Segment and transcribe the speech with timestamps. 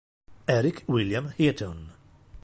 [0.47, 1.91] Eric William Heaton.